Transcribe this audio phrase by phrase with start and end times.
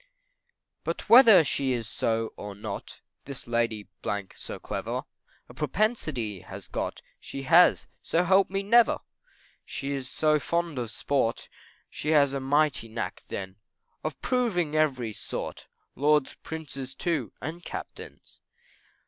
[0.83, 3.87] But whether she is so or not, This Lady
[4.33, 5.03] so clever,
[5.47, 9.01] A propensity has got, She has, so help me never!
[9.63, 11.47] She is so fond of sport,
[11.87, 13.57] She has a mighty knack then,
[14.03, 18.41] Of proving every sort, Lords, Prince's too, and Captains.